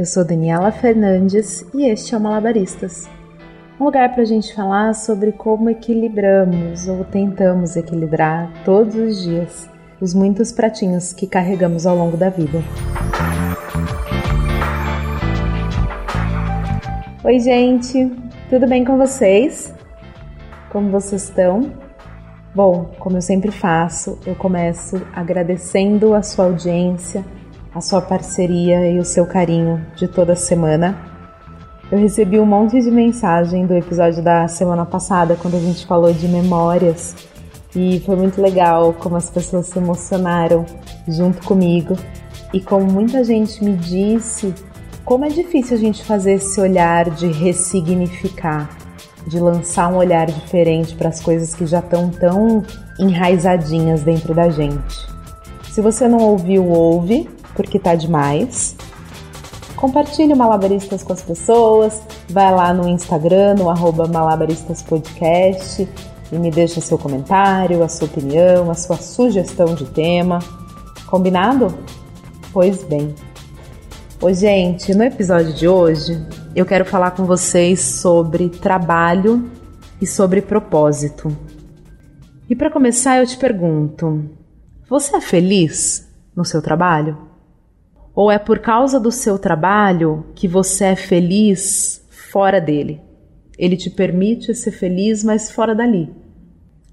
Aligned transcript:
Eu 0.00 0.06
sou 0.06 0.24
Daniela 0.24 0.72
Fernandes 0.72 1.62
e 1.74 1.84
este 1.84 2.14
é 2.14 2.16
o 2.16 2.20
Malabaristas 2.22 3.06
um 3.78 3.84
lugar 3.84 4.10
para 4.14 4.22
a 4.22 4.24
gente 4.24 4.54
falar 4.54 4.94
sobre 4.94 5.30
como 5.30 5.68
equilibramos 5.68 6.88
ou 6.88 7.04
tentamos 7.04 7.76
equilibrar 7.76 8.50
todos 8.64 8.94
os 8.94 9.22
dias 9.22 9.68
os 10.00 10.14
muitos 10.14 10.52
pratinhos 10.52 11.12
que 11.12 11.26
carregamos 11.26 11.86
ao 11.86 11.94
longo 11.94 12.16
da 12.16 12.30
vida. 12.30 12.62
Oi, 17.22 17.38
gente, 17.38 18.10
tudo 18.48 18.66
bem 18.66 18.86
com 18.86 18.96
vocês? 18.96 19.74
Como 20.70 20.90
vocês 20.90 21.24
estão? 21.24 21.74
Bom, 22.54 22.90
como 22.98 23.18
eu 23.18 23.22
sempre 23.22 23.52
faço, 23.52 24.18
eu 24.24 24.34
começo 24.34 25.06
agradecendo 25.12 26.14
a 26.14 26.22
sua 26.22 26.46
audiência, 26.46 27.22
a 27.74 27.80
sua 27.80 28.00
parceria 28.00 28.90
e 28.90 28.98
o 28.98 29.04
seu 29.04 29.26
carinho 29.26 29.84
de 29.96 30.08
toda 30.08 30.34
semana 30.34 31.10
eu 31.90 31.98
recebi 31.98 32.38
um 32.38 32.46
monte 32.46 32.80
de 32.80 32.88
mensagem 32.88 33.66
do 33.66 33.74
episódio 33.74 34.22
da 34.22 34.46
semana 34.46 34.86
passada, 34.86 35.34
quando 35.34 35.56
a 35.56 35.60
gente 35.60 35.84
falou 35.84 36.12
de 36.12 36.28
memórias, 36.28 37.16
e 37.74 37.98
foi 38.06 38.14
muito 38.14 38.40
legal 38.40 38.92
como 38.92 39.16
as 39.16 39.28
pessoas 39.28 39.66
se 39.66 39.76
emocionaram 39.76 40.64
junto 41.08 41.44
comigo. 41.44 41.96
E 42.54 42.60
como 42.60 42.84
muita 42.84 43.24
gente 43.24 43.64
me 43.64 43.72
disse, 43.72 44.54
como 45.04 45.24
é 45.24 45.28
difícil 45.30 45.76
a 45.76 45.80
gente 45.80 46.04
fazer 46.04 46.34
esse 46.34 46.60
olhar 46.60 47.10
de 47.10 47.26
ressignificar, 47.26 48.70
de 49.26 49.40
lançar 49.40 49.92
um 49.92 49.96
olhar 49.96 50.26
diferente 50.28 50.94
para 50.94 51.08
as 51.08 51.20
coisas 51.20 51.56
que 51.56 51.66
já 51.66 51.80
estão 51.80 52.08
tão 52.08 52.62
enraizadinhas 53.00 54.04
dentro 54.04 54.32
da 54.32 54.48
gente. 54.48 54.96
Se 55.72 55.80
você 55.80 56.06
não 56.06 56.18
ouviu, 56.18 56.68
ouve, 56.68 57.28
porque 57.54 57.78
tá 57.78 57.94
demais. 57.94 58.76
Compartilhe 59.76 60.32
o 60.32 60.36
Malabaristas 60.36 61.02
com 61.02 61.12
as 61.12 61.22
pessoas, 61.22 62.02
vai 62.28 62.54
lá 62.54 62.74
no 62.74 62.86
Instagram, 62.86 63.54
no 63.54 63.70
arroba 63.70 64.06
malabaristaspodcast 64.06 65.88
e 66.30 66.38
me 66.38 66.50
deixa 66.50 66.80
seu 66.80 66.98
comentário, 66.98 67.82
a 67.82 67.88
sua 67.88 68.06
opinião, 68.06 68.70
a 68.70 68.74
sua 68.74 68.96
sugestão 68.96 69.74
de 69.74 69.86
tema. 69.86 70.38
Combinado? 71.06 71.74
Pois 72.52 72.84
bem. 72.84 73.14
Oi, 74.20 74.34
gente, 74.34 74.94
no 74.94 75.02
episódio 75.02 75.54
de 75.54 75.66
hoje 75.66 76.20
eu 76.54 76.66
quero 76.66 76.84
falar 76.84 77.12
com 77.12 77.24
vocês 77.24 77.80
sobre 77.80 78.50
trabalho 78.50 79.50
e 80.00 80.06
sobre 80.06 80.42
propósito. 80.42 81.34
E 82.48 82.56
para 82.56 82.70
começar, 82.70 83.18
eu 83.18 83.26
te 83.26 83.36
pergunto: 83.36 84.28
você 84.88 85.16
é 85.16 85.20
feliz 85.20 86.08
no 86.34 86.44
seu 86.44 86.60
trabalho? 86.60 87.29
Ou 88.20 88.30
é 88.30 88.38
por 88.38 88.58
causa 88.58 89.00
do 89.00 89.10
seu 89.10 89.38
trabalho 89.38 90.26
que 90.34 90.46
você 90.46 90.84
é 90.84 90.94
feliz 90.94 92.06
fora 92.10 92.60
dele? 92.60 93.00
Ele 93.58 93.78
te 93.78 93.88
permite 93.88 94.54
ser 94.54 94.72
feliz, 94.72 95.24
mas 95.24 95.50
fora 95.50 95.74
dali. 95.74 96.12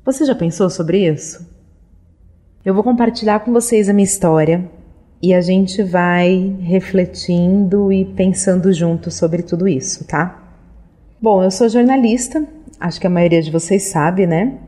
Você 0.05 0.23
já 0.23 0.33
pensou 0.33 0.69
sobre 0.69 1.05
isso? 1.05 1.45
Eu 2.63 2.73
vou 2.73 2.81
compartilhar 2.81 3.41
com 3.41 3.51
vocês 3.51 3.89
a 3.89 3.93
minha 3.93 4.05
história 4.05 4.71
e 5.21 5.33
a 5.33 5.41
gente 5.41 5.83
vai 5.83 6.55
refletindo 6.61 7.91
e 7.91 8.05
pensando 8.05 8.71
junto 8.71 9.11
sobre 9.11 9.43
tudo 9.43 9.67
isso, 9.67 10.07
tá? 10.07 10.55
Bom, 11.21 11.43
eu 11.43 11.51
sou 11.51 11.67
jornalista, 11.67 12.47
acho 12.79 13.01
que 13.01 13.07
a 13.07 13.09
maioria 13.09 13.41
de 13.41 13.51
vocês 13.51 13.89
sabe, 13.89 14.25
né? 14.25 14.59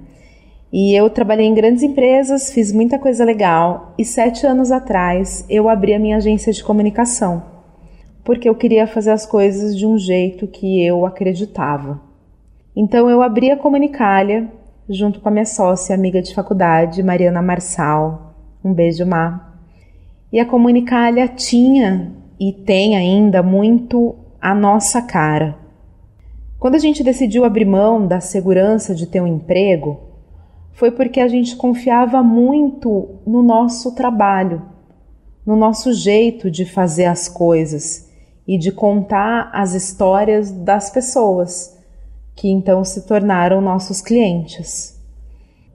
E 0.72 0.94
eu 0.94 1.10
trabalhei 1.10 1.48
em 1.48 1.54
grandes 1.54 1.82
empresas, 1.82 2.52
fiz 2.52 2.72
muita 2.72 3.00
coisa 3.00 3.26
legal 3.26 3.94
e 3.98 4.06
sete 4.06 4.46
anos 4.46 4.72
atrás 4.72 5.44
eu 5.50 5.68
abri 5.68 5.94
a 5.96 6.00
minha 6.00 6.18
agência 6.18 6.54
de 6.54 6.64
comunicação, 6.64 7.44
porque 8.24 8.48
eu 8.48 8.54
queria 8.54 8.86
fazer 8.86 9.12
as 9.12 9.26
coisas 9.26 9.76
de 9.76 9.88
um 9.88 9.98
jeito 9.98 10.48
que 10.48 10.86
eu 10.86 11.08
acreditava. 11.08 12.00
Então 12.76 13.10
eu 13.10 13.24
abri 13.24 13.50
a 13.50 13.58
Comunicália 13.58 14.48
junto 14.88 15.20
com 15.20 15.30
a 15.30 15.32
minha 15.32 15.46
sócia, 15.46 15.94
amiga 15.94 16.22
de 16.22 16.34
faculdade, 16.34 17.04
Mariana 17.04 17.42
Marçal. 17.42 18.36
Um 18.64 18.74
beijo, 18.74 19.06
Má. 19.06 19.58
E 20.32 20.40
a 20.40 20.46
Comunicália 20.46 21.28
tinha 21.28 22.12
e 22.40 22.54
tem 22.54 22.96
ainda 22.96 23.44
muito 23.44 24.16
a 24.42 24.54
nossa 24.54 25.02
cara. 25.02 25.58
Quando 26.60 26.76
a 26.76 26.80
gente 26.80 27.04
decidiu 27.04 27.46
abrir 27.46 27.66
mão 27.66 28.06
da 28.06 28.20
segurança 28.20 28.94
de 28.94 29.06
ter 29.06 29.22
um 29.22 29.28
emprego, 29.28 30.09
foi 30.80 30.92
porque 30.92 31.20
a 31.20 31.28
gente 31.28 31.58
confiava 31.58 32.24
muito 32.24 33.20
no 33.28 33.44
nosso 33.44 33.94
trabalho, 33.94 34.62
no 35.46 35.58
nosso 35.58 35.92
jeito 35.92 36.50
de 36.50 36.64
fazer 36.64 37.04
as 37.04 37.28
coisas 37.28 38.10
e 38.48 38.58
de 38.58 38.72
contar 38.72 39.52
as 39.54 39.74
histórias 39.74 40.50
das 40.50 40.90
pessoas 40.90 41.78
que 42.34 42.48
então 42.48 42.86
se 42.86 43.06
tornaram 43.06 43.60
nossos 43.60 44.00
clientes. 44.00 44.98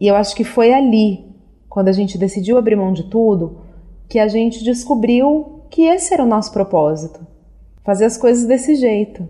E 0.00 0.06
eu 0.06 0.16
acho 0.16 0.34
que 0.34 0.42
foi 0.42 0.72
ali, 0.72 1.22
quando 1.68 1.88
a 1.88 1.92
gente 1.92 2.16
decidiu 2.16 2.56
abrir 2.56 2.74
mão 2.74 2.94
de 2.94 3.02
tudo, 3.10 3.58
que 4.08 4.18
a 4.18 4.26
gente 4.26 4.64
descobriu 4.64 5.64
que 5.68 5.82
esse 5.82 6.14
era 6.14 6.24
o 6.24 6.28
nosso 6.28 6.50
propósito 6.50 7.26
fazer 7.84 8.06
as 8.06 8.16
coisas 8.16 8.46
desse 8.46 8.74
jeito. 8.74 9.28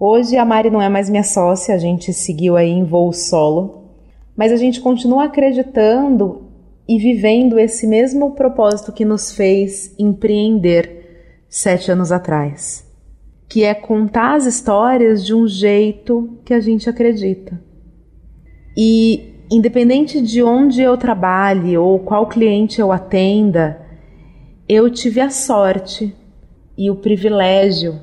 Hoje 0.00 0.38
a 0.38 0.46
Mari 0.46 0.70
não 0.70 0.80
é 0.80 0.88
mais 0.88 1.10
minha 1.10 1.24
sócia, 1.24 1.74
a 1.74 1.78
gente 1.78 2.10
seguiu 2.14 2.56
aí 2.56 2.70
em 2.70 2.84
voo 2.84 3.12
solo 3.12 3.87
mas 4.38 4.52
a 4.52 4.56
gente 4.56 4.80
continua 4.80 5.24
acreditando 5.24 6.44
e 6.88 6.96
vivendo 6.96 7.58
esse 7.58 7.88
mesmo 7.88 8.36
propósito 8.36 8.92
que 8.92 9.04
nos 9.04 9.32
fez 9.32 9.92
empreender 9.98 11.42
sete 11.48 11.90
anos 11.90 12.12
atrás, 12.12 12.88
que 13.48 13.64
é 13.64 13.74
contar 13.74 14.36
as 14.36 14.46
histórias 14.46 15.26
de 15.26 15.34
um 15.34 15.48
jeito 15.48 16.38
que 16.44 16.54
a 16.54 16.60
gente 16.60 16.88
acredita. 16.88 17.60
E 18.76 19.34
independente 19.50 20.22
de 20.22 20.40
onde 20.40 20.80
eu 20.80 20.96
trabalhe 20.96 21.76
ou 21.76 21.98
qual 21.98 22.28
cliente 22.28 22.80
eu 22.80 22.92
atenda, 22.92 23.84
eu 24.68 24.88
tive 24.88 25.20
a 25.20 25.30
sorte 25.30 26.14
e 26.76 26.88
o 26.88 26.94
privilégio 26.94 28.00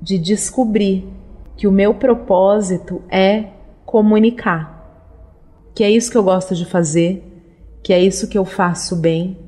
de 0.00 0.16
descobrir 0.16 1.06
que 1.54 1.66
o 1.66 1.72
meu 1.72 1.92
propósito 1.92 3.02
é 3.10 3.50
comunicar 3.84 4.75
que 5.76 5.84
é 5.84 5.90
isso 5.90 6.10
que 6.10 6.16
eu 6.16 6.22
gosto 6.22 6.54
de 6.54 6.64
fazer, 6.64 7.22
que 7.82 7.92
é 7.92 8.02
isso 8.02 8.28
que 8.28 8.38
eu 8.38 8.46
faço 8.46 8.96
bem 8.96 9.38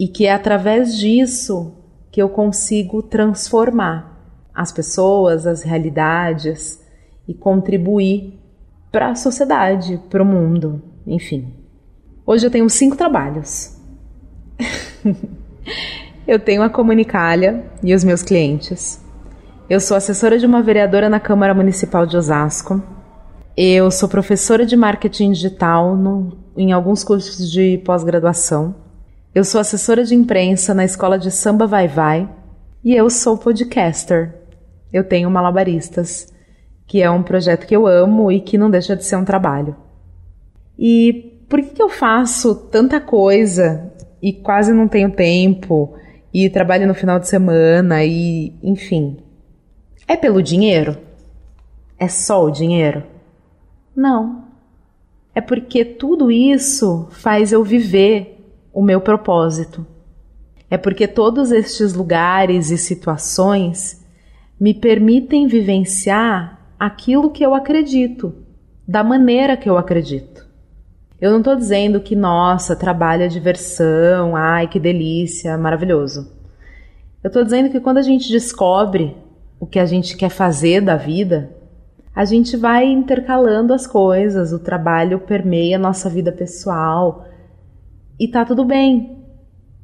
e 0.00 0.08
que 0.08 0.24
é 0.24 0.32
através 0.32 0.96
disso 0.96 1.74
que 2.10 2.20
eu 2.20 2.30
consigo 2.30 3.02
transformar 3.02 4.16
as 4.54 4.72
pessoas, 4.72 5.46
as 5.46 5.62
realidades 5.62 6.80
e 7.28 7.34
contribuir 7.34 8.40
para 8.90 9.10
a 9.10 9.14
sociedade, 9.14 10.00
para 10.08 10.22
o 10.22 10.26
mundo, 10.26 10.82
enfim. 11.06 11.52
Hoje 12.24 12.46
eu 12.46 12.50
tenho 12.50 12.70
cinco 12.70 12.96
trabalhos. 12.96 13.76
eu 16.26 16.40
tenho 16.40 16.62
a 16.62 16.70
Comunicalha 16.70 17.66
e 17.82 17.94
os 17.94 18.02
meus 18.02 18.22
clientes. 18.22 18.98
Eu 19.68 19.78
sou 19.78 19.94
assessora 19.94 20.38
de 20.38 20.46
uma 20.46 20.62
vereadora 20.62 21.10
na 21.10 21.20
Câmara 21.20 21.52
Municipal 21.52 22.06
de 22.06 22.16
Osasco. 22.16 22.95
Eu 23.56 23.90
sou 23.90 24.06
professora 24.06 24.66
de 24.66 24.76
marketing 24.76 25.32
digital 25.32 25.96
no, 25.96 26.36
em 26.54 26.72
alguns 26.72 27.02
cursos 27.02 27.50
de 27.50 27.78
pós-graduação. 27.78 28.74
Eu 29.34 29.44
sou 29.44 29.58
assessora 29.58 30.04
de 30.04 30.14
imprensa 30.14 30.74
na 30.74 30.84
escola 30.84 31.18
de 31.18 31.30
samba 31.30 31.66
Vai 31.66 31.88
Vai 31.88 32.28
e 32.84 32.94
eu 32.94 33.08
sou 33.08 33.38
podcaster. 33.38 34.34
Eu 34.92 35.04
tenho 35.04 35.30
Malabaristas, 35.30 36.30
que 36.86 37.00
é 37.00 37.10
um 37.10 37.22
projeto 37.22 37.66
que 37.66 37.74
eu 37.74 37.86
amo 37.86 38.30
e 38.30 38.42
que 38.42 38.58
não 38.58 38.70
deixa 38.70 38.94
de 38.94 39.06
ser 39.06 39.16
um 39.16 39.24
trabalho. 39.24 39.74
E 40.78 41.40
por 41.48 41.62
que, 41.62 41.70
que 41.70 41.82
eu 41.82 41.88
faço 41.88 42.54
tanta 42.54 43.00
coisa 43.00 43.90
e 44.20 44.34
quase 44.34 44.70
não 44.74 44.86
tenho 44.86 45.10
tempo 45.10 45.94
e 46.30 46.50
trabalho 46.50 46.86
no 46.86 46.94
final 46.94 47.18
de 47.18 47.26
semana 47.26 48.04
e 48.04 48.52
enfim? 48.62 49.16
É 50.06 50.14
pelo 50.14 50.42
dinheiro? 50.42 50.98
É 51.98 52.06
só 52.06 52.44
o 52.44 52.50
dinheiro? 52.50 53.15
Não. 53.96 54.44
É 55.34 55.40
porque 55.40 55.84
tudo 55.84 56.30
isso 56.30 57.08
faz 57.10 57.52
eu 57.52 57.64
viver 57.64 58.44
o 58.72 58.82
meu 58.82 59.00
propósito. 59.00 59.86
É 60.70 60.76
porque 60.76 61.08
todos 61.08 61.50
estes 61.50 61.94
lugares 61.94 62.70
e 62.70 62.76
situações 62.76 64.04
me 64.60 64.74
permitem 64.74 65.46
vivenciar 65.46 66.60
aquilo 66.78 67.30
que 67.30 67.44
eu 67.44 67.54
acredito, 67.54 68.34
da 68.86 69.02
maneira 69.02 69.56
que 69.56 69.68
eu 69.68 69.78
acredito. 69.78 70.46
Eu 71.18 71.30
não 71.30 71.38
estou 71.38 71.56
dizendo 71.56 72.00
que, 72.00 72.14
nossa, 72.14 72.76
trabalho 72.76 73.22
é 73.22 73.28
diversão, 73.28 74.36
ai 74.36 74.68
que 74.68 74.78
delícia, 74.78 75.56
maravilhoso. 75.56 76.30
Eu 77.24 77.28
estou 77.28 77.42
dizendo 77.42 77.70
que 77.70 77.80
quando 77.80 77.98
a 77.98 78.02
gente 78.02 78.30
descobre 78.30 79.16
o 79.58 79.66
que 79.66 79.78
a 79.78 79.86
gente 79.86 80.16
quer 80.16 80.28
fazer 80.28 80.82
da 80.82 80.96
vida, 80.96 81.55
a 82.16 82.24
gente 82.24 82.56
vai 82.56 82.86
intercalando 82.86 83.74
as 83.74 83.86
coisas, 83.86 84.50
o 84.50 84.58
trabalho 84.58 85.20
permeia 85.20 85.76
a 85.76 85.78
nossa 85.78 86.08
vida 86.08 86.32
pessoal 86.32 87.26
e 88.18 88.26
tá 88.26 88.42
tudo 88.42 88.64
bem, 88.64 89.18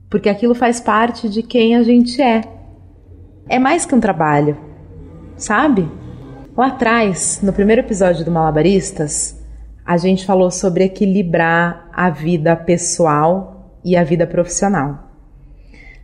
porque 0.09 0.31
aquilo 0.31 0.55
faz 0.55 0.81
parte 0.81 1.29
de 1.29 1.43
quem 1.43 1.77
a 1.77 1.83
gente 1.83 2.23
é. 2.23 2.41
é 3.47 3.59
mais 3.59 3.85
que 3.85 3.95
um 3.95 4.01
trabalho, 4.01 4.57
sabe? 5.37 5.87
Lá 6.57 6.69
atrás, 6.69 7.41
no 7.43 7.53
primeiro 7.53 7.83
episódio 7.83 8.25
do 8.25 8.31
Malabaristas, 8.31 9.39
a 9.85 9.99
gente 9.99 10.25
falou 10.25 10.51
sobre 10.51 10.85
equilibrar 10.85 11.91
a 11.93 12.09
vida 12.09 12.57
pessoal 12.57 13.79
e 13.85 13.95
a 13.95 14.03
vida 14.03 14.27
profissional. 14.27 15.11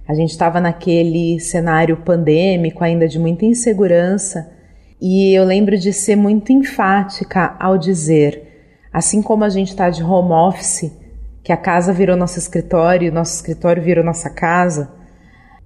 A 0.06 0.12
gente 0.12 0.30
estava 0.30 0.60
naquele 0.60 1.40
cenário 1.40 1.96
pandêmico, 1.96 2.84
ainda 2.84 3.08
de 3.08 3.18
muita 3.18 3.46
insegurança, 3.46 4.57
e 5.00 5.32
eu 5.32 5.44
lembro 5.44 5.78
de 5.78 5.92
ser 5.92 6.16
muito 6.16 6.52
enfática 6.52 7.56
ao 7.58 7.78
dizer: 7.78 8.88
assim 8.92 9.22
como 9.22 9.44
a 9.44 9.48
gente 9.48 9.68
está 9.68 9.90
de 9.90 10.02
home 10.02 10.32
office, 10.32 10.92
que 11.42 11.52
a 11.52 11.56
casa 11.56 11.92
virou 11.92 12.16
nosso 12.16 12.38
escritório, 12.38 13.12
nosso 13.12 13.34
escritório 13.36 13.82
virou 13.82 14.04
nossa 14.04 14.28
casa, 14.28 14.90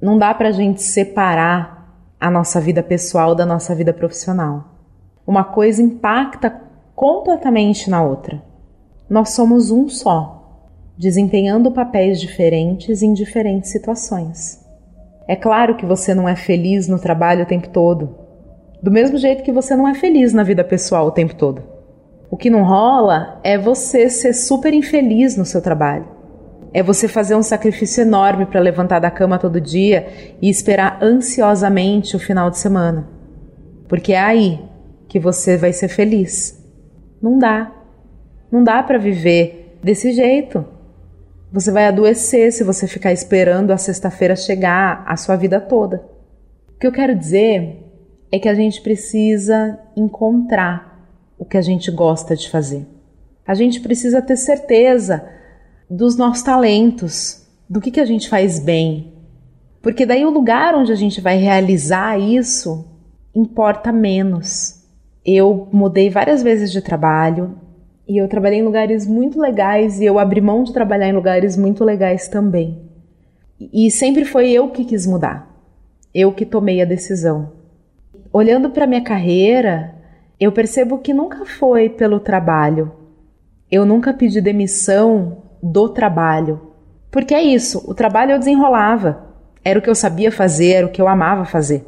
não 0.01 0.19
dá 0.19 0.35
para 0.35 0.49
a 0.49 0.53
gente 0.53 0.83
separar 0.83 1.83
a 2.21 2.31
nossa 2.31 2.61
vida 2.61 2.83
pessoal 2.83 3.35
da 3.35 3.47
nossa 3.47 3.75
vida 3.75 3.93
profissional. 3.93 4.65
Uma 5.27 5.45
coisa 5.45 5.83
impacta 5.83 6.51
completamente 6.95 7.89
na 7.89 8.03
outra. 8.03 8.43
Nós 9.09 9.31
somos 9.31 9.71
um 9.71 9.89
só, 9.89 10.61
desempenhando 10.97 11.73
papéis 11.73 12.21
diferentes 12.21 13.03
em 13.03 13.13
diferentes 13.13 13.71
situações. 13.71 14.61
É 15.27 15.35
claro 15.35 15.77
que 15.77 15.87
você 15.87 16.15
não 16.15 16.29
é 16.29 16.37
feliz 16.37 16.87
no 16.87 16.99
trabalho 16.99 17.45
o 17.45 17.47
tempo 17.47 17.69
todo, 17.71 18.22
do 18.83 18.91
mesmo 18.91 19.17
jeito 19.17 19.45
que 19.45 19.53
você 19.53 19.77
não 19.77 19.87
é 19.87 19.95
feliz 19.95 20.33
na 20.33 20.43
vida 20.43 20.65
pessoal 20.65 21.07
o 21.07 21.13
tempo 21.13 21.37
todo. 21.37 21.63
O 22.29 22.37
que 22.37 22.51
não 22.51 22.65
rola 22.65 23.39
é 23.45 23.57
você 23.57 24.11
ser 24.11 24.33
super 24.33 24.75
infeliz 24.75 25.37
no 25.37 25.45
seu 25.45 25.63
trabalho. 25.63 26.09
É 26.75 26.83
você 26.83 27.07
fazer 27.07 27.37
um 27.37 27.43
sacrifício 27.43 28.03
enorme 28.03 28.47
para 28.47 28.59
levantar 28.59 28.99
da 28.99 29.11
cama 29.11 29.39
todo 29.39 29.61
dia 29.61 30.35
e 30.41 30.49
esperar 30.49 30.99
ansiosamente 31.03 32.17
o 32.17 32.19
final 32.19 32.51
de 32.51 32.59
semana. 32.59 33.09
Porque 33.87 34.15
é 34.15 34.19
aí 34.19 34.59
que 35.07 35.21
você 35.21 35.57
vai 35.57 35.73
ser 35.73 35.89
feliz. 35.89 36.59
Não 37.21 37.39
dá. 37.39 37.71
Não 38.51 38.65
dá 38.65 38.83
para 38.83 38.99
viver 38.99 39.79
desse 39.83 40.13
jeito. 40.13 40.65
Você 41.53 41.71
vai 41.71 41.87
adoecer 41.87 42.51
se 42.51 42.65
você 42.65 42.89
ficar 42.89 43.13
esperando 43.13 43.71
a 43.71 43.77
sexta-feira 43.77 44.35
chegar 44.35 45.05
a 45.07 45.17
sua 45.17 45.37
vida 45.37 45.61
toda. 45.61 46.03
O 46.75 46.79
que 46.81 46.87
eu 46.87 46.93
quero 46.93 47.15
dizer 47.15 47.82
é 48.33 48.39
que 48.39 48.49
a 48.49 48.55
gente 48.55 48.81
precisa 48.81 49.79
encontrar 49.95 51.07
o 51.39 51.45
que 51.45 51.59
a 51.59 51.61
gente 51.61 51.91
gosta 51.91 52.35
de 52.35 52.49
fazer. 52.49 52.87
A 53.47 53.55
gente 53.55 53.79
precisa 53.81 54.23
ter 54.23 54.39
certeza 54.39 55.29
dos 55.91 56.17
nossos 56.17 56.43
talentos, 56.43 57.47
do 57.69 57.79
que, 57.79 57.91
que 57.91 58.01
a 58.01 58.07
gente 58.07 58.31
faz 58.31 58.59
bem. 58.59 59.13
Porque 59.83 60.07
daí 60.07 60.25
o 60.25 60.31
lugar 60.31 60.75
onde 60.75 60.91
a 60.91 60.97
gente 60.97 61.21
vai 61.21 61.37
realizar 61.37 62.19
isso 62.19 62.89
importa 63.35 63.93
menos. 63.93 64.83
Eu 65.25 65.69
mudei 65.71 66.09
várias 66.09 66.43
vezes 66.43 66.73
de 66.73 66.81
trabalho 66.81 67.59
e 68.09 68.17
eu 68.17 68.29
trabalhei 68.29 68.61
em 68.61 68.65
lugares 68.65 69.07
muito 69.07 69.39
legais 69.39 70.01
e 70.01 70.05
eu 70.05 70.19
abri 70.19 70.41
mão 70.41 70.65
de 70.65 70.73
trabalhar 70.73 71.09
em 71.09 71.13
lugares 71.13 71.57
muito 71.57 71.85
legais 71.85 72.29
também. 72.29 72.81
E 73.61 73.91
sempre 73.91 74.25
foi 74.25 74.51
eu 74.51 74.71
que 74.71 74.85
quis 74.85 75.07
mudar. 75.07 75.51
Eu 76.15 76.33
que 76.33 76.47
tomei 76.47 76.81
a 76.81 76.87
decisão. 76.87 77.62
Olhando 78.33 78.71
para 78.71 78.87
minha 78.87 79.03
carreira, 79.03 79.95
eu 80.41 80.51
percebo 80.51 80.99
que 80.99 81.13
nunca 81.13 81.45
foi 81.45 81.91
pelo 81.91 82.19
trabalho. 82.19 82.91
Eu 83.71 83.85
nunca 83.85 84.15
pedi 84.15 84.41
demissão 84.41 85.43
do 85.63 85.89
trabalho. 85.89 86.61
Porque 87.11 87.35
é 87.35 87.43
isso, 87.43 87.85
o 87.87 87.95
trabalho 87.95 88.33
eu 88.33 88.39
desenrolava. 88.39 89.27
Era 89.63 89.79
o 89.79 89.83
que 89.83 89.91
eu 89.91 89.95
sabia 89.95 90.33
fazer, 90.33 90.73
era 90.73 90.87
o 90.87 90.91
que 90.91 91.01
eu 91.01 91.07
amava 91.07 91.45
fazer. 91.45 91.85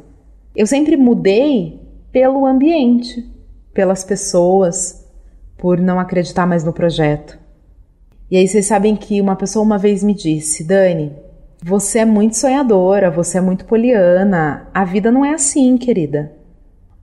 Eu 0.55 0.67
sempre 0.67 0.95
mudei 0.95 1.81
pelo 2.11 2.45
ambiente, 2.45 3.27
pelas 3.73 4.03
pessoas, 4.03 5.03
por 5.57 5.79
não 5.79 5.99
acreditar 5.99 6.45
mais 6.45 6.63
no 6.63 6.71
projeto. 6.71 7.37
E 8.29 8.37
aí 8.37 8.47
vocês 8.47 8.67
sabem 8.67 8.95
que 8.95 9.19
uma 9.19 9.35
pessoa 9.35 9.65
uma 9.65 9.77
vez 9.77 10.03
me 10.03 10.13
disse, 10.13 10.63
Dani, 10.63 11.11
você 11.67 11.97
é 11.97 12.05
muito 12.05 12.37
sonhadora, 12.37 13.09
você 13.09 13.39
é 13.39 13.41
muito 13.41 13.65
poliana. 13.65 14.67
A 14.71 14.85
vida 14.85 15.11
não 15.11 15.25
é 15.25 15.33
assim, 15.33 15.75
querida. 15.77 16.31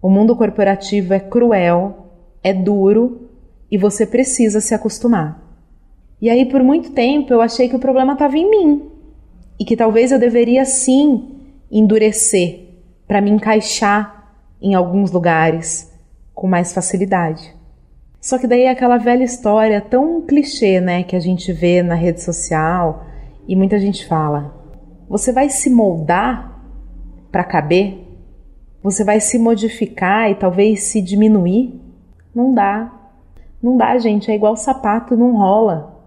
O 0.01 0.09
mundo 0.09 0.37
corporativo 0.37 1.13
é 1.13 1.19
cruel, 1.19 2.13
é 2.45 2.55
duro 2.55 3.29
e 3.69 3.77
você 3.77 4.07
precisa 4.07 4.61
se 4.61 4.73
acostumar. 4.73 5.43
E 6.21 6.31
aí, 6.31 6.45
por 6.45 6.63
muito 6.63 6.93
tempo, 6.93 7.33
eu 7.33 7.41
achei 7.41 7.69
que 7.69 7.75
o 7.75 7.81
problema 7.81 8.13
estava 8.13 8.39
em 8.39 8.49
mim 8.49 8.89
e 9.59 9.65
que 9.65 9.77
talvez 9.77 10.13
eu 10.13 10.19
deveria 10.21 10.65
sim 10.65 11.41
endurecer 11.69 12.69
para 13.09 13.21
me 13.21 13.33
encaixar 13.33 14.33
em 14.63 14.75
alguns 14.77 15.11
lugares 15.11 15.93
com 16.33 16.47
mais 16.47 16.73
facilidade. 16.73 17.53
Só 18.21 18.39
que 18.39 18.47
daí 18.47 18.63
é 18.63 18.71
aquela 18.71 18.97
velha 18.97 19.25
história 19.25 19.81
tão 19.81 20.23
clichê, 20.23 20.81
né, 20.81 21.03
que 21.03 21.17
a 21.17 21.21
gente 21.21 21.53
vê 21.53 21.83
na 21.83 21.97
rede 21.97 22.23
social 22.23 23.07
e 23.47 23.57
muita 23.57 23.79
gente 23.79 24.07
fala: 24.07 24.55
você 25.09 25.33
vai 25.33 25.49
se 25.49 25.69
moldar 25.69 26.61
para 27.31 27.45
caber? 27.45 27.99
Você 28.83 29.05
vai 29.05 29.21
se 29.21 29.39
modificar 29.39 30.31
e 30.31 30.35
talvez 30.35 30.85
se 30.85 31.01
diminuir? 31.01 31.81
Não 32.35 32.53
dá. 32.53 32.93
Não 33.63 33.77
dá, 33.77 33.97
gente. 33.99 34.31
É 34.31 34.35
igual 34.35 34.57
sapato, 34.57 35.17
não 35.17 35.37
rola. 35.37 36.03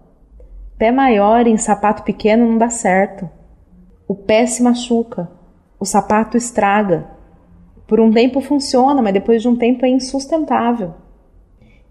Pé 0.76 0.90
maior 0.90 1.46
em 1.46 1.56
sapato 1.56 2.02
pequeno 2.02 2.46
não 2.46 2.58
dá 2.58 2.68
certo. 2.68 3.28
O 4.06 4.14
pé 4.14 4.44
se 4.46 4.62
machuca, 4.62 5.30
o 5.80 5.84
sapato 5.84 6.36
estraga. 6.36 7.08
Por 7.86 7.98
um 7.98 8.12
tempo 8.12 8.40
funciona, 8.40 9.00
mas 9.00 9.14
depois 9.14 9.40
de 9.40 9.48
um 9.48 9.56
tempo 9.56 9.86
é 9.86 9.88
insustentável. 9.88 10.94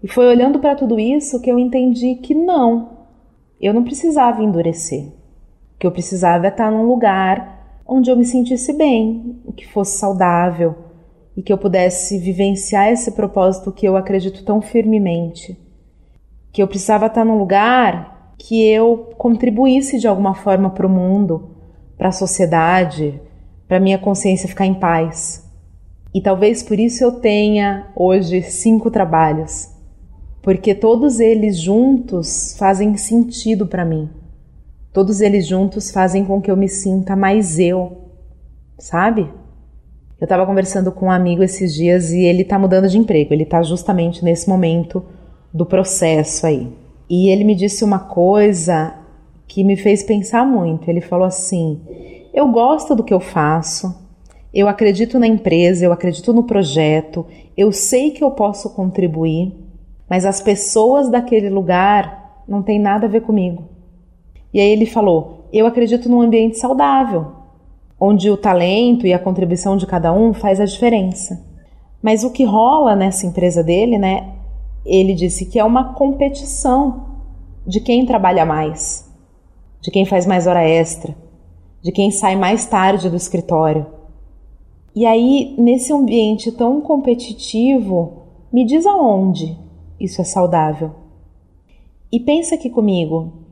E 0.02 0.08
foi 0.08 0.26
olhando 0.26 0.60
para 0.60 0.76
tudo 0.76 1.00
isso 1.00 1.40
que 1.40 1.50
eu 1.50 1.58
entendi 1.58 2.14
que 2.16 2.34
não, 2.34 3.06
eu 3.60 3.72
não 3.72 3.82
precisava 3.82 4.42
endurecer. 4.42 5.15
O 5.76 5.78
que 5.78 5.86
eu 5.86 5.92
precisava 5.92 6.46
é 6.46 6.48
estar 6.48 6.70
num 6.70 6.86
lugar 6.86 7.82
onde 7.86 8.10
eu 8.10 8.16
me 8.16 8.24
sentisse 8.24 8.72
bem, 8.72 9.42
que 9.54 9.66
fosse 9.66 9.98
saudável 9.98 10.74
e 11.36 11.42
que 11.42 11.52
eu 11.52 11.58
pudesse 11.58 12.18
vivenciar 12.18 12.88
esse 12.88 13.12
propósito 13.12 13.70
que 13.70 13.86
eu 13.86 13.94
acredito 13.94 14.42
tão 14.42 14.62
firmemente. 14.62 15.54
Que 16.50 16.62
eu 16.62 16.66
precisava 16.66 17.06
estar 17.06 17.26
num 17.26 17.38
lugar 17.38 18.34
que 18.38 18.66
eu 18.66 19.10
contribuísse 19.18 19.98
de 19.98 20.08
alguma 20.08 20.34
forma 20.34 20.70
para 20.70 20.86
o 20.86 20.90
mundo, 20.90 21.50
para 21.98 22.08
a 22.08 22.12
sociedade, 22.12 23.20
para 23.68 23.78
minha 23.78 23.98
consciência 23.98 24.48
ficar 24.48 24.64
em 24.64 24.74
paz. 24.74 25.46
E 26.14 26.22
talvez 26.22 26.62
por 26.62 26.80
isso 26.80 27.04
eu 27.04 27.20
tenha 27.20 27.88
hoje 27.94 28.40
cinco 28.42 28.90
trabalhos, 28.90 29.68
porque 30.40 30.74
todos 30.74 31.20
eles 31.20 31.60
juntos 31.60 32.56
fazem 32.58 32.96
sentido 32.96 33.66
para 33.66 33.84
mim. 33.84 34.08
Todos 34.96 35.20
eles 35.20 35.46
juntos 35.46 35.90
fazem 35.90 36.24
com 36.24 36.40
que 36.40 36.50
eu 36.50 36.56
me 36.56 36.70
sinta 36.70 37.14
mais 37.14 37.58
eu, 37.58 37.98
sabe? 38.78 39.30
Eu 40.18 40.24
estava 40.24 40.46
conversando 40.46 40.90
com 40.90 41.08
um 41.08 41.10
amigo 41.10 41.42
esses 41.42 41.74
dias 41.74 42.12
e 42.12 42.22
ele 42.22 42.40
está 42.40 42.58
mudando 42.58 42.88
de 42.88 42.96
emprego, 42.96 43.34
ele 43.34 43.42
está 43.42 43.62
justamente 43.62 44.24
nesse 44.24 44.48
momento 44.48 45.04
do 45.52 45.66
processo 45.66 46.46
aí. 46.46 46.72
E 47.10 47.28
ele 47.28 47.44
me 47.44 47.54
disse 47.54 47.84
uma 47.84 47.98
coisa 47.98 48.94
que 49.46 49.62
me 49.62 49.76
fez 49.76 50.02
pensar 50.02 50.46
muito. 50.46 50.88
Ele 50.88 51.02
falou 51.02 51.26
assim: 51.26 51.78
Eu 52.32 52.48
gosto 52.48 52.94
do 52.94 53.04
que 53.04 53.12
eu 53.12 53.20
faço, 53.20 53.94
eu 54.50 54.66
acredito 54.66 55.18
na 55.18 55.26
empresa, 55.26 55.84
eu 55.84 55.92
acredito 55.92 56.32
no 56.32 56.44
projeto, 56.44 57.26
eu 57.54 57.70
sei 57.70 58.12
que 58.12 58.24
eu 58.24 58.30
posso 58.30 58.70
contribuir, 58.70 59.52
mas 60.08 60.24
as 60.24 60.40
pessoas 60.40 61.10
daquele 61.10 61.50
lugar 61.50 62.42
não 62.48 62.62
têm 62.62 62.78
nada 62.78 63.04
a 63.04 63.10
ver 63.10 63.20
comigo. 63.20 63.75
E 64.56 64.60
aí 64.60 64.70
ele 64.70 64.86
falou: 64.86 65.46
Eu 65.52 65.66
acredito 65.66 66.08
num 66.08 66.22
ambiente 66.22 66.56
saudável, 66.56 67.26
onde 68.00 68.30
o 68.30 68.38
talento 68.38 69.06
e 69.06 69.12
a 69.12 69.18
contribuição 69.18 69.76
de 69.76 69.86
cada 69.86 70.10
um 70.14 70.32
faz 70.32 70.58
a 70.58 70.64
diferença. 70.64 71.44
Mas 72.02 72.24
o 72.24 72.32
que 72.32 72.42
rola 72.42 72.96
nessa 72.96 73.26
empresa 73.26 73.62
dele, 73.62 73.98
né, 73.98 74.32
ele 74.86 75.12
disse 75.12 75.44
que 75.44 75.58
é 75.58 75.64
uma 75.64 75.92
competição 75.92 77.04
de 77.66 77.80
quem 77.80 78.06
trabalha 78.06 78.46
mais, 78.46 79.06
de 79.78 79.90
quem 79.90 80.06
faz 80.06 80.24
mais 80.24 80.46
hora 80.46 80.66
extra, 80.66 81.14
de 81.82 81.92
quem 81.92 82.10
sai 82.10 82.34
mais 82.34 82.64
tarde 82.64 83.10
do 83.10 83.16
escritório. 83.16 83.84
E 84.94 85.04
aí, 85.04 85.54
nesse 85.58 85.92
ambiente 85.92 86.50
tão 86.50 86.80
competitivo, 86.80 88.22
me 88.50 88.64
diz 88.64 88.86
aonde 88.86 89.54
isso 90.00 90.22
é 90.22 90.24
saudável. 90.24 90.92
E 92.10 92.18
pensa 92.18 92.54
aqui 92.54 92.70
comigo, 92.70 93.44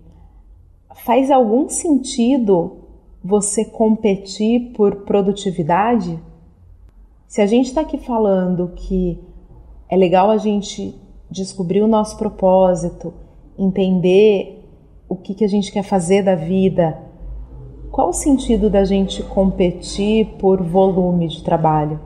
faz 0.94 1.30
algum 1.30 1.68
sentido 1.68 2.78
você 3.22 3.64
competir 3.64 4.72
por 4.72 5.04
produtividade? 5.04 6.18
Se 7.26 7.40
a 7.40 7.46
gente 7.46 7.66
está 7.66 7.80
aqui 7.80 7.98
falando 7.98 8.72
que 8.76 9.18
é 9.88 9.96
legal 9.96 10.30
a 10.30 10.36
gente 10.36 10.94
descobrir 11.30 11.82
o 11.82 11.88
nosso 11.88 12.16
propósito, 12.16 13.12
entender 13.58 14.64
o 15.08 15.16
que, 15.16 15.34
que 15.34 15.44
a 15.44 15.48
gente 15.48 15.72
quer 15.72 15.82
fazer 15.82 16.22
da 16.22 16.34
vida, 16.34 16.98
qual 17.90 18.08
o 18.08 18.12
sentido 18.12 18.68
da 18.68 18.84
gente 18.84 19.22
competir 19.22 20.36
por 20.38 20.62
volume 20.62 21.28
de 21.28 21.42
trabalho? 21.42 22.00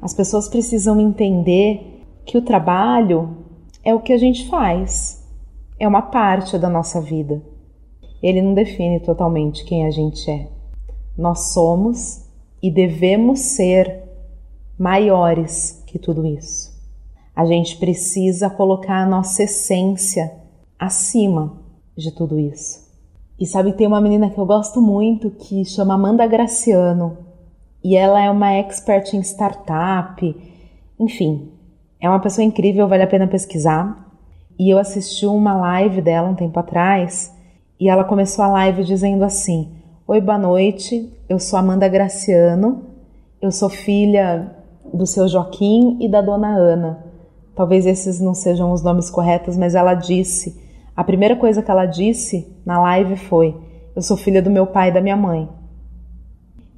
As 0.00 0.14
pessoas 0.14 0.48
precisam 0.48 1.00
entender 1.00 2.04
que 2.24 2.38
o 2.38 2.42
trabalho 2.42 3.36
é 3.84 3.94
o 3.94 4.00
que 4.00 4.12
a 4.12 4.18
gente 4.18 4.48
faz, 4.48 5.28
é 5.78 5.86
uma 5.86 6.02
parte 6.02 6.58
da 6.58 6.68
nossa 6.68 7.00
vida. 7.00 7.42
Ele 8.22 8.40
não 8.40 8.54
define 8.54 9.00
totalmente 9.00 9.64
quem 9.64 9.84
a 9.84 9.90
gente 9.90 10.30
é. 10.30 10.48
Nós 11.18 11.52
somos 11.52 12.24
e 12.62 12.70
devemos 12.70 13.40
ser 13.40 14.02
maiores 14.78 15.82
que 15.86 15.98
tudo 15.98 16.24
isso. 16.24 16.72
A 17.34 17.44
gente 17.44 17.76
precisa 17.78 18.48
colocar 18.48 19.02
a 19.02 19.06
nossa 19.06 19.42
essência 19.42 20.32
acima 20.78 21.58
de 21.96 22.12
tudo 22.12 22.38
isso. 22.38 22.82
E 23.38 23.46
sabe, 23.46 23.72
tem 23.72 23.86
uma 23.86 24.00
menina 24.00 24.30
que 24.30 24.38
eu 24.38 24.46
gosto 24.46 24.80
muito 24.80 25.30
que 25.30 25.64
chama 25.64 25.94
Amanda 25.94 26.26
Graciano. 26.26 27.18
E 27.82 27.96
ela 27.96 28.22
é 28.22 28.30
uma 28.30 28.52
expert 28.52 29.14
em 29.14 29.20
startup. 29.20 30.36
Enfim, 31.00 31.50
é 32.00 32.08
uma 32.08 32.20
pessoa 32.20 32.44
incrível, 32.44 32.86
vale 32.86 33.02
a 33.02 33.08
pena 33.08 33.26
pesquisar. 33.26 34.12
E 34.58 34.70
eu 34.70 34.78
assisti 34.78 35.26
uma 35.26 35.54
live 35.54 36.00
dela 36.00 36.28
um 36.28 36.34
tempo 36.34 36.58
atrás 36.60 37.32
e 37.82 37.88
ela 37.88 38.04
começou 38.04 38.44
a 38.44 38.48
live 38.48 38.84
dizendo 38.84 39.24
assim: 39.24 39.68
Oi, 40.06 40.20
boa 40.20 40.38
noite, 40.38 41.12
eu 41.28 41.40
sou 41.40 41.58
Amanda 41.58 41.88
Graciano, 41.88 42.84
eu 43.40 43.50
sou 43.50 43.68
filha 43.68 44.54
do 44.94 45.04
seu 45.04 45.26
Joaquim 45.26 45.98
e 46.00 46.08
da 46.08 46.22
dona 46.22 46.56
Ana. 46.56 47.04
Talvez 47.56 47.84
esses 47.84 48.20
não 48.20 48.34
sejam 48.34 48.70
os 48.70 48.84
nomes 48.84 49.10
corretos, 49.10 49.56
mas 49.56 49.74
ela 49.74 49.94
disse 49.94 50.62
a 50.94 51.02
primeira 51.02 51.34
coisa 51.34 51.60
que 51.60 51.72
ela 51.72 51.84
disse 51.84 52.56
na 52.64 52.80
live 52.80 53.16
foi: 53.16 53.52
Eu 53.96 54.02
sou 54.02 54.16
filha 54.16 54.40
do 54.40 54.48
meu 54.48 54.68
pai 54.68 54.90
e 54.90 54.94
da 54.94 55.00
minha 55.00 55.16
mãe. 55.16 55.48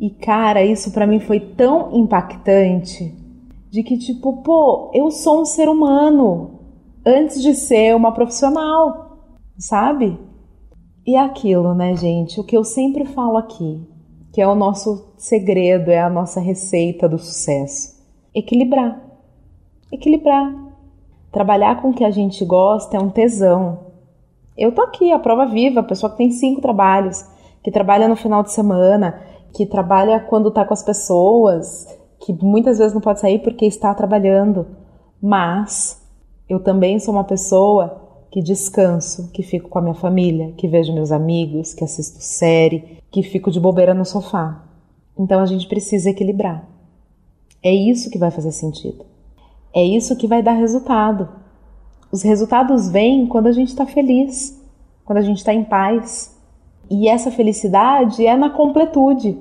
E 0.00 0.08
cara, 0.08 0.64
isso 0.64 0.90
para 0.90 1.06
mim 1.06 1.20
foi 1.20 1.38
tão 1.38 1.94
impactante 1.94 3.14
de 3.70 3.82
que 3.82 3.98
tipo, 3.98 4.42
pô, 4.42 4.90
eu 4.94 5.10
sou 5.10 5.42
um 5.42 5.44
ser 5.44 5.68
humano 5.68 6.60
antes 7.04 7.42
de 7.42 7.52
ser 7.54 7.94
uma 7.94 8.10
profissional, 8.10 9.18
sabe? 9.58 10.18
E 11.06 11.16
aquilo, 11.16 11.74
né, 11.74 11.94
gente? 11.94 12.40
O 12.40 12.44
que 12.44 12.56
eu 12.56 12.64
sempre 12.64 13.04
falo 13.04 13.36
aqui, 13.36 13.86
que 14.32 14.40
é 14.40 14.48
o 14.48 14.54
nosso 14.54 15.12
segredo, 15.18 15.90
é 15.90 16.00
a 16.00 16.08
nossa 16.08 16.40
receita 16.40 17.06
do 17.06 17.18
sucesso. 17.18 18.02
Equilibrar. 18.34 19.02
Equilibrar. 19.92 20.54
Trabalhar 21.30 21.82
com 21.82 21.90
o 21.90 21.92
que 21.92 22.04
a 22.04 22.10
gente 22.10 22.42
gosta 22.44 22.96
é 22.96 23.00
um 23.00 23.10
tesão. 23.10 23.80
Eu 24.56 24.72
tô 24.72 24.80
aqui, 24.80 25.12
a 25.12 25.18
prova 25.18 25.44
viva, 25.44 25.80
a 25.80 25.84
pessoa 25.84 26.10
que 26.10 26.16
tem 26.16 26.30
cinco 26.30 26.62
trabalhos, 26.62 27.22
que 27.62 27.70
trabalha 27.70 28.08
no 28.08 28.16
final 28.16 28.42
de 28.42 28.52
semana, 28.52 29.20
que 29.52 29.66
trabalha 29.66 30.20
quando 30.20 30.50
tá 30.50 30.64
com 30.64 30.72
as 30.72 30.82
pessoas, 30.82 31.86
que 32.18 32.32
muitas 32.32 32.78
vezes 32.78 32.94
não 32.94 33.00
pode 33.00 33.20
sair 33.20 33.40
porque 33.40 33.66
está 33.66 33.92
trabalhando. 33.94 34.66
Mas 35.20 36.02
eu 36.48 36.60
também 36.60 36.98
sou 36.98 37.12
uma 37.12 37.24
pessoa 37.24 38.03
que 38.34 38.42
descanso, 38.42 39.30
que 39.32 39.44
fico 39.44 39.68
com 39.68 39.78
a 39.78 39.82
minha 39.82 39.94
família, 39.94 40.52
que 40.56 40.66
vejo 40.66 40.92
meus 40.92 41.12
amigos, 41.12 41.72
que 41.72 41.84
assisto 41.84 42.18
série, 42.20 42.98
que 43.08 43.22
fico 43.22 43.48
de 43.48 43.60
bobeira 43.60 43.94
no 43.94 44.04
sofá. 44.04 44.60
Então 45.16 45.40
a 45.40 45.46
gente 45.46 45.68
precisa 45.68 46.10
equilibrar. 46.10 46.68
É 47.62 47.72
isso 47.72 48.10
que 48.10 48.18
vai 48.18 48.32
fazer 48.32 48.50
sentido. 48.50 49.06
É 49.72 49.84
isso 49.84 50.16
que 50.16 50.26
vai 50.26 50.42
dar 50.42 50.54
resultado. 50.54 51.28
Os 52.10 52.22
resultados 52.22 52.90
vêm 52.90 53.24
quando 53.28 53.46
a 53.46 53.52
gente 53.52 53.68
está 53.68 53.86
feliz, 53.86 54.60
quando 55.04 55.18
a 55.18 55.22
gente 55.22 55.38
está 55.38 55.54
em 55.54 55.62
paz. 55.62 56.36
E 56.90 57.06
essa 57.08 57.30
felicidade 57.30 58.26
é 58.26 58.36
na 58.36 58.50
completude. 58.50 59.38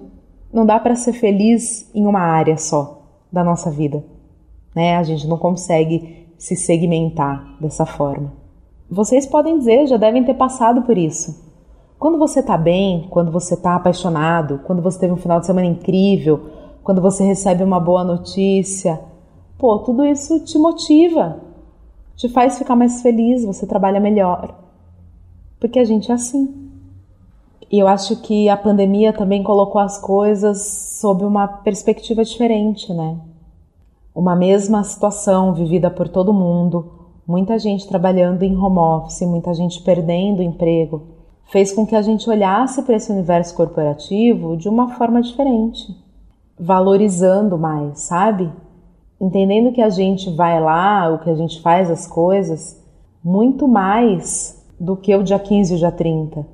Não 0.54 0.68
dá 0.68 0.80
para 0.80 0.96
ser 0.96 1.14
feliz 1.14 1.90
em 1.96 2.06
uma 2.06 2.22
área 2.22 2.58
só 2.58 3.02
da 3.32 3.44
nossa 3.44 3.72
vida. 3.72 4.06
Né? 4.76 4.98
A 4.98 5.02
gente 5.02 5.26
não 5.26 5.40
consegue 5.40 6.28
se 6.38 6.56
segmentar 6.56 7.58
dessa 7.60 7.88
forma. 7.88 8.43
Vocês 8.94 9.26
podem 9.26 9.58
dizer, 9.58 9.88
já 9.88 9.98
devem 9.98 10.24
ter 10.24 10.36
passado 10.36 10.84
por 10.84 10.96
isso. 10.96 11.44
Quando 11.98 12.20
você 12.20 12.42
está 12.42 12.56
bem, 12.56 13.08
quando 13.10 13.32
você 13.32 13.56
está 13.56 13.76
apaixonado, 13.76 14.60
quando 14.66 14.84
você 14.84 15.00
teve 15.00 15.14
um 15.14 15.18
final 15.18 15.40
de 15.40 15.48
semana 15.48 15.66
incrível, 15.66 16.42
quando 16.84 17.02
você 17.02 17.24
recebe 17.24 17.64
uma 17.64 17.80
boa 17.80 18.04
notícia, 18.04 19.02
pô, 19.58 19.80
tudo 19.80 20.06
isso 20.06 20.42
te 20.42 20.60
motiva, 20.60 21.40
te 22.16 22.30
faz 22.30 22.60
ficar 22.60 22.76
mais 22.76 23.02
feliz, 23.02 23.44
você 23.44 23.66
trabalha 23.66 24.00
melhor. 24.00 24.54
Porque 25.60 25.80
a 25.80 25.84
gente 25.84 26.12
é 26.12 26.14
assim. 26.14 26.54
E 27.72 27.80
eu 27.80 27.88
acho 27.88 28.18
que 28.18 28.48
a 28.48 28.56
pandemia 28.56 29.12
também 29.12 29.42
colocou 29.42 29.82
as 29.82 29.98
coisas 29.98 31.00
sob 31.02 31.26
uma 31.26 31.48
perspectiva 31.48 32.24
diferente, 32.24 32.94
né? 32.94 33.18
Uma 34.14 34.36
mesma 34.36 34.84
situação 34.84 35.52
vivida 35.52 35.90
por 35.90 36.08
todo 36.08 36.32
mundo, 36.32 37.03
muita 37.28 37.58
gente 37.58 37.88
trabalhando 37.88 38.44
em 38.44 38.56
home 38.56 38.78
office, 38.78 39.22
muita 39.22 39.54
gente 39.54 39.82
perdendo 39.82 40.42
emprego, 40.42 41.04
fez 41.52 41.72
com 41.72 41.86
que 41.86 41.96
a 41.96 42.02
gente 42.02 42.30
olhasse 42.30 42.82
para 42.84 42.96
esse 42.96 43.12
universo 43.12 43.56
corporativo 43.56 44.58
de 44.58 44.68
uma 44.68 44.96
forma 44.96 45.22
diferente, 45.22 45.96
valorizando 46.60 47.58
mais, 47.58 48.00
sabe? 48.02 48.52
entendendo 49.24 49.72
que 49.72 49.82
a 49.82 49.90
gente 49.90 50.30
vai 50.30 50.62
lá, 50.62 51.10
o 51.10 51.20
que 51.20 51.30
a 51.30 51.36
gente 51.36 51.62
faz 51.62 51.90
as 51.90 52.06
coisas, 52.06 52.78
muito 53.24 53.70
mais 53.70 54.62
do 54.78 54.98
que 54.98 55.16
o 55.16 55.24
dia 55.24 55.40
15 55.40 55.72
e 55.72 55.76
o 55.76 55.80
dia 55.80 55.92
30. 55.92 56.46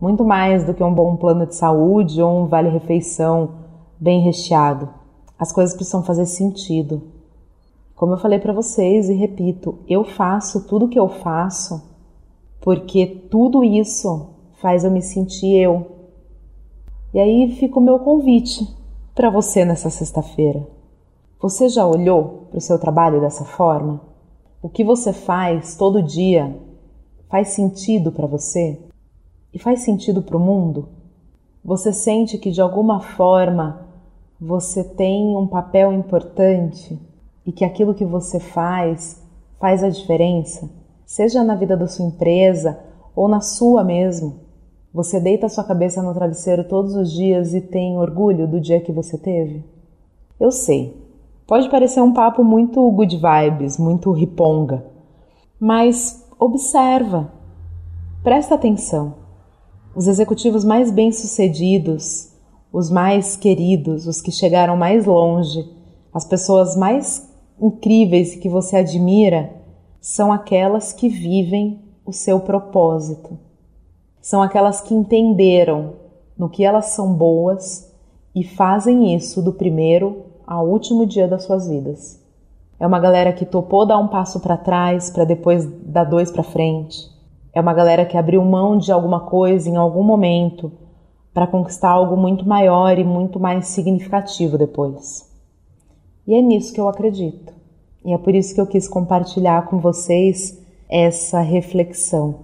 Muito 0.00 0.24
mais 0.24 0.64
do 0.64 0.72
que 0.72 0.84
um 0.84 0.94
bom 0.94 1.16
plano 1.16 1.44
de 1.44 1.56
saúde 1.56 2.22
ou 2.22 2.42
um 2.42 2.46
vale-refeição 2.46 3.50
bem 3.98 4.20
recheado. 4.20 4.88
As 5.36 5.50
coisas 5.50 5.74
precisam 5.74 6.04
fazer 6.04 6.26
sentido. 6.26 7.02
Como 7.94 8.12
eu 8.12 8.18
falei 8.18 8.38
para 8.38 8.52
vocês 8.52 9.08
e 9.08 9.14
repito, 9.14 9.78
eu 9.88 10.04
faço 10.04 10.66
tudo 10.66 10.86
o 10.86 10.88
que 10.88 10.98
eu 10.98 11.08
faço 11.08 11.94
porque 12.60 13.06
tudo 13.30 13.62
isso 13.62 14.30
faz 14.54 14.84
eu 14.84 14.90
me 14.90 15.02
sentir 15.02 15.54
eu. 15.54 15.86
E 17.12 17.18
aí 17.20 17.54
fica 17.56 17.78
o 17.78 17.82
meu 17.82 17.98
convite 17.98 18.66
para 19.14 19.28
você 19.28 19.64
nessa 19.64 19.90
sexta-feira. 19.90 20.66
Você 21.40 21.68
já 21.68 21.86
olhou 21.86 22.46
para 22.50 22.56
o 22.56 22.62
seu 22.62 22.78
trabalho 22.78 23.20
dessa 23.20 23.44
forma? 23.44 24.00
O 24.62 24.68
que 24.70 24.82
você 24.82 25.12
faz 25.12 25.76
todo 25.76 26.02
dia 26.02 26.58
faz 27.28 27.48
sentido 27.48 28.10
para 28.10 28.26
você? 28.26 28.80
E 29.52 29.58
faz 29.58 29.80
sentido 29.80 30.22
para 30.22 30.36
o 30.36 30.40
mundo? 30.40 30.88
Você 31.62 31.92
sente 31.92 32.38
que 32.38 32.50
de 32.50 32.62
alguma 32.62 33.00
forma 33.00 33.86
você 34.40 34.82
tem 34.82 35.36
um 35.36 35.46
papel 35.46 35.92
importante 35.92 36.98
e 37.46 37.52
que 37.52 37.64
aquilo 37.64 37.94
que 37.94 38.04
você 38.04 38.40
faz 38.40 39.22
faz 39.60 39.82
a 39.82 39.88
diferença, 39.88 40.68
seja 41.06 41.42
na 41.42 41.54
vida 41.54 41.76
da 41.76 41.86
sua 41.86 42.06
empresa 42.06 42.78
ou 43.14 43.28
na 43.28 43.40
sua 43.40 43.82
mesmo? 43.82 44.40
Você 44.92 45.18
deita 45.18 45.48
sua 45.48 45.64
cabeça 45.64 46.02
no 46.02 46.14
travesseiro 46.14 46.64
todos 46.64 46.94
os 46.94 47.12
dias 47.12 47.54
e 47.54 47.60
tem 47.60 47.98
orgulho 47.98 48.46
do 48.46 48.60
dia 48.60 48.80
que 48.80 48.92
você 48.92 49.18
teve? 49.18 49.64
Eu 50.38 50.50
sei, 50.50 51.04
Pode 51.46 51.68
parecer 51.68 52.00
um 52.00 52.14
papo 52.14 52.42
muito 52.42 52.90
good 52.90 53.18
vibes, 53.18 53.76
muito 53.76 54.10
riponga, 54.12 54.82
mas 55.60 56.24
observa, 56.40 57.30
presta 58.22 58.54
atenção. 58.54 59.14
Os 59.94 60.06
executivos 60.06 60.64
mais 60.64 60.90
bem-sucedidos, 60.90 62.30
os 62.72 62.90
mais 62.90 63.36
queridos, 63.36 64.06
os 64.06 64.22
que 64.22 64.32
chegaram 64.32 64.74
mais 64.74 65.04
longe, 65.04 65.70
as 66.14 66.24
pessoas 66.24 66.76
mais 66.76 67.30
incríveis 67.60 68.34
e 68.34 68.38
que 68.38 68.48
você 68.48 68.76
admira, 68.76 69.50
são 70.00 70.32
aquelas 70.32 70.92
que 70.92 71.08
vivem 71.08 71.80
o 72.04 72.12
seu 72.12 72.40
propósito. 72.40 73.38
São 74.20 74.42
aquelas 74.42 74.80
que 74.80 74.94
entenderam 74.94 75.94
no 76.36 76.48
que 76.48 76.64
elas 76.64 76.86
são 76.86 77.14
boas 77.14 77.90
e 78.34 78.42
fazem 78.42 79.14
isso 79.14 79.40
do 79.42 79.52
primeiro 79.52 80.24
ao 80.46 80.66
último 80.66 81.06
dia 81.06 81.28
das 81.28 81.44
suas 81.44 81.68
vidas. 81.68 82.22
É 82.78 82.86
uma 82.86 82.98
galera 82.98 83.32
que 83.32 83.46
topou 83.46 83.86
dar 83.86 83.98
um 83.98 84.08
passo 84.08 84.40
para 84.40 84.56
trás 84.56 85.08
para 85.08 85.24
depois 85.24 85.64
dar 85.84 86.04
dois 86.04 86.30
para 86.30 86.42
frente. 86.42 87.08
É 87.52 87.60
uma 87.60 87.72
galera 87.72 88.04
que 88.04 88.16
abriu 88.16 88.44
mão 88.44 88.76
de 88.76 88.90
alguma 88.90 89.20
coisa 89.20 89.70
em 89.70 89.76
algum 89.76 90.02
momento 90.02 90.72
para 91.32 91.46
conquistar 91.46 91.90
algo 91.90 92.16
muito 92.16 92.46
maior 92.46 92.98
e 92.98 93.04
muito 93.04 93.38
mais 93.40 93.68
significativo 93.68 94.58
depois. 94.58 95.33
E 96.26 96.34
é 96.34 96.40
nisso 96.40 96.72
que 96.72 96.80
eu 96.80 96.88
acredito. 96.88 97.52
E 98.04 98.12
é 98.12 98.18
por 98.18 98.34
isso 98.34 98.54
que 98.54 98.60
eu 98.60 98.66
quis 98.66 98.88
compartilhar 98.88 99.66
com 99.66 99.78
vocês 99.78 100.60
essa 100.90 101.40
reflexão. 101.40 102.36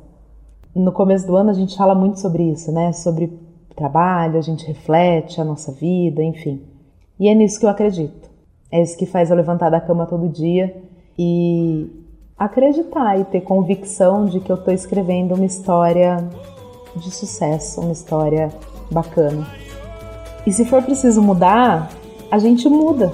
No 0.75 0.93
começo 0.93 1.27
do 1.27 1.37
ano 1.37 1.51
a 1.51 1.55
gente 1.55 1.77
fala 1.77 1.95
muito 1.95 2.21
sobre 2.21 2.45
isso, 2.45 2.71
né? 2.73 2.93
Sobre 2.93 3.33
trabalho, 3.75 4.39
a 4.39 4.43
gente 4.43 4.67
reflete 4.67 5.41
a 5.41 5.45
nossa 5.45 5.73
vida, 5.73 6.23
enfim. 6.23 6.63
E 7.19 7.29
é 7.29 7.35
nisso 7.35 7.59
que 7.59 7.67
eu 7.67 7.71
acredito. 7.71 8.31
É 8.71 8.81
isso 8.81 8.97
que 8.97 9.07
faz 9.07 9.31
eu 9.31 9.37
levantar 9.37 9.71
da 9.71 9.81
cama 9.81 10.07
todo 10.07 10.29
dia 10.29 10.75
e 11.19 11.91
acreditar 12.39 13.19
e 13.19 13.25
ter 13.25 13.41
convicção 13.41 14.27
de 14.27 14.41
que 14.41 14.51
eu 14.51 14.57
estou 14.57 14.73
escrevendo 14.73 15.35
uma 15.35 15.45
história 15.45 16.29
de 16.97 17.11
sucesso, 17.11 17.81
uma 17.81 17.93
história 17.93 18.51
bacana. 18.91 19.47
E 20.47 20.53
se 20.53 20.65
for 20.65 20.83
preciso 20.83 21.21
mudar, 21.21 21.91
a 22.31 22.39
gente 22.39 22.69
muda, 22.69 23.13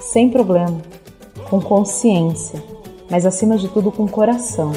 sem 0.00 0.30
problema, 0.30 0.80
com 1.48 1.60
consciência, 1.60 2.62
mas 3.10 3.24
acima 3.26 3.56
de 3.56 3.68
tudo 3.68 3.92
com 3.92 4.08
coração. 4.08 4.72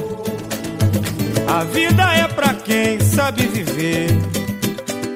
A 1.48 1.64
vida 1.64 2.04
é 2.16 2.28
para 2.28 2.54
quem 2.54 3.00
sabe 3.00 3.48
viver. 3.48 4.08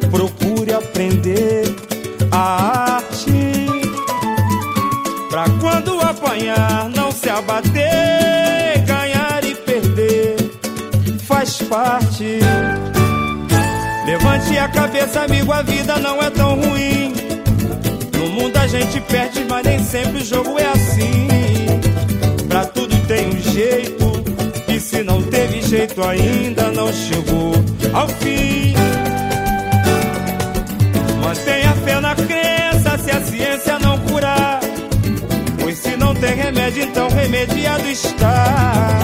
Procure 0.09 0.73
aprender 0.73 1.63
a 2.31 2.95
arte. 2.95 3.67
Pra 5.29 5.45
quando 5.59 5.99
apanhar, 5.99 6.89
não 6.95 7.11
se 7.11 7.29
abater. 7.29 8.83
Ganhar 8.85 9.43
e 9.43 9.55
perder 9.55 10.37
faz 11.27 11.61
parte. 11.63 12.39
Levante 14.05 14.57
a 14.57 14.67
cabeça, 14.69 15.21
amigo, 15.21 15.51
a 15.51 15.61
vida 15.61 15.99
não 15.99 16.21
é 16.21 16.29
tão 16.29 16.55
ruim. 16.55 17.06
A 18.67 18.69
gente 18.69 18.99
perde, 18.99 19.45
mas 19.49 19.63
nem 19.63 19.81
sempre 19.81 20.21
o 20.21 20.25
jogo 20.25 20.59
é 20.59 20.65
assim. 20.65 21.27
Pra 22.49 22.65
tudo 22.65 22.93
tem 23.07 23.29
um 23.29 23.39
jeito, 23.39 24.23
e 24.67 24.77
se 24.77 25.03
não 25.03 25.21
teve 25.23 25.61
jeito 25.61 26.03
ainda, 26.03 26.69
não 26.71 26.91
chegou 26.91 27.53
ao 27.93 28.09
fim. 28.09 28.73
Mantenha 31.23 31.73
fé 31.85 32.01
na 32.01 32.13
crença, 32.13 32.97
se 32.97 33.09
a 33.09 33.21
ciência 33.21 33.79
não 33.79 33.97
curar. 33.99 34.59
Pois 35.61 35.77
se 35.77 35.95
não 35.95 36.13
tem 36.13 36.35
remédio, 36.35 36.83
então 36.83 37.07
remediado 37.07 37.87
está. 37.87 38.99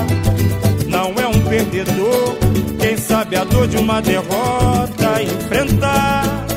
Não 0.89 1.13
é 1.17 1.25
um 1.25 1.39
perdedor 1.39 2.37
quem 2.81 2.97
sabe 2.97 3.37
a 3.37 3.45
dor 3.45 3.65
de 3.69 3.77
uma 3.77 4.01
derrota 4.01 5.23
enfrentar. 5.23 6.52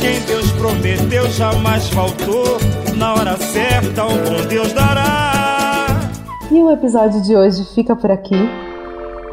Quem 0.00 0.18
Deus 0.22 0.50
prometeu 0.52 1.30
jamais 1.30 1.88
faltou. 1.90 2.58
Na 2.96 3.14
hora 3.14 3.36
certa, 3.36 4.04
o 4.04 4.08
bom 4.08 4.46
Deus 4.48 4.72
dará. 4.72 5.86
E 6.50 6.54
o 6.62 6.70
episódio 6.70 7.22
de 7.22 7.36
hoje 7.36 7.64
fica 7.74 7.94
por 7.94 8.10
aqui. 8.10 8.48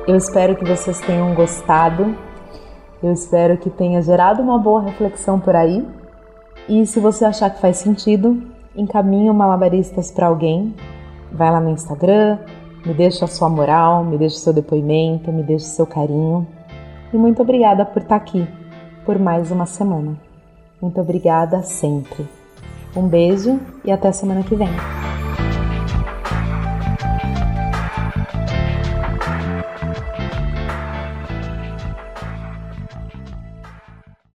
Eu 0.06 0.16
espero 0.16 0.56
que 0.56 0.66
vocês 0.66 1.00
tenham 1.00 1.34
gostado. 1.34 2.14
Eu 3.02 3.14
espero 3.14 3.58
que 3.58 3.70
tenha 3.70 4.02
gerado 4.02 4.42
uma 4.42 4.60
boa 4.60 4.82
reflexão 4.82 5.40
por 5.40 5.56
aí. 5.56 5.86
E 6.68 6.86
se 6.86 7.00
você 7.00 7.24
achar 7.24 7.50
que 7.50 7.62
faz 7.62 7.78
sentido, 7.78 8.44
encaminhe 8.76 9.30
o 9.30 9.34
Malabaristas 9.34 10.12
para 10.12 10.28
alguém. 10.28 10.76
Vai 11.32 11.50
lá 11.50 11.62
no 11.62 11.70
Instagram, 11.70 12.40
me 12.86 12.94
deixa 12.94 13.26
a 13.26 13.28
sua 13.28 13.50
moral, 13.50 14.04
me 14.04 14.18
deixa 14.18 14.36
o 14.36 14.40
seu 14.40 14.54
depoimento, 14.54 15.32
me 15.32 15.44
deixa 15.44 15.66
o 15.66 15.70
seu 15.70 15.86
carinho. 15.86 16.46
E 17.14 17.18
muito 17.18 17.42
obrigada 17.42 17.86
por 17.86 18.02
estar 18.02 18.18
aqui 18.18 18.46
por 19.06 19.18
mais 19.18 19.52
uma 19.52 19.66
semana. 19.66 20.27
Muito 20.82 21.00
obrigada 21.02 21.62
sempre. 21.64 22.28
Um 22.96 23.08
beijo 23.08 23.60
e 23.84 23.92
até 23.92 24.12
semana 24.12 24.44
que 24.44 24.56
vem. 24.56 24.97